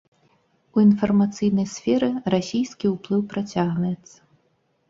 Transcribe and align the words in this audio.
У 0.77 0.81
інфармацыйнай 0.87 1.67
сферы 1.75 2.09
расійскі 2.35 2.85
ўплыў 2.95 3.21
працягваецца. 3.35 4.17